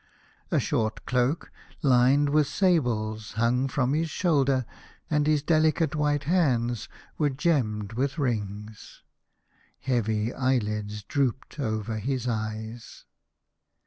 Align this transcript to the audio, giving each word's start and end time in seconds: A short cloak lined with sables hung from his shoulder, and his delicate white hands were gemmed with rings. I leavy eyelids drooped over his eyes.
A 0.49 0.59
short 0.59 1.05
cloak 1.05 1.51
lined 1.83 2.29
with 2.29 2.47
sables 2.47 3.33
hung 3.33 3.67
from 3.67 3.93
his 3.93 4.09
shoulder, 4.09 4.65
and 5.11 5.27
his 5.27 5.43
delicate 5.43 5.93
white 5.95 6.23
hands 6.23 6.89
were 7.19 7.29
gemmed 7.29 7.93
with 7.93 8.17
rings. 8.17 9.03
I 9.87 9.91
leavy 9.91 10.33
eyelids 10.33 11.03
drooped 11.03 11.59
over 11.59 11.99
his 11.99 12.27
eyes. 12.27 13.05